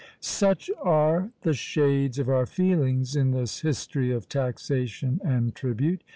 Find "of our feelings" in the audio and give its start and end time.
2.17-3.15